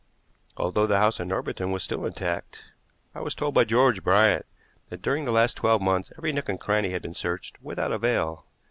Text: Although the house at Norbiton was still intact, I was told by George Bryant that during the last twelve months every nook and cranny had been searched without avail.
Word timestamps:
Although 0.57 0.87
the 0.87 0.97
house 0.97 1.19
at 1.19 1.27
Norbiton 1.27 1.69
was 1.71 1.83
still 1.83 2.07
intact, 2.07 2.65
I 3.13 3.19
was 3.21 3.35
told 3.35 3.53
by 3.53 3.65
George 3.65 4.03
Bryant 4.03 4.47
that 4.89 5.03
during 5.03 5.25
the 5.25 5.31
last 5.31 5.57
twelve 5.57 5.79
months 5.79 6.11
every 6.17 6.33
nook 6.33 6.49
and 6.49 6.59
cranny 6.59 6.89
had 6.89 7.03
been 7.03 7.13
searched 7.13 7.61
without 7.61 7.91
avail. 7.91 8.47